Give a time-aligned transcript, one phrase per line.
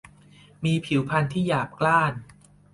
[0.63, 2.13] มีผิวพรรณที่หยาบกร้าน